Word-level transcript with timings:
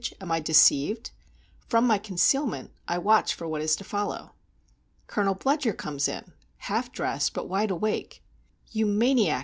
Am 0.19 0.31
I 0.31 0.39
deceived? 0.39 1.11
From 1.67 1.85
my 1.85 1.99
concealment 1.99 2.71
I 2.87 2.97
watch 2.97 3.35
for 3.35 3.47
what 3.47 3.61
is 3.61 3.75
to 3.75 3.83
follow. 3.83 4.31
Colonel 5.05 5.35
Bludyer 5.35 5.77
comes 5.77 6.07
in, 6.07 6.33
half 6.57 6.91
dressed, 6.91 7.35
but 7.35 7.47
wide 7.47 7.69
awake. 7.69 8.23
"You 8.71 8.87
maniac!" 8.87 9.39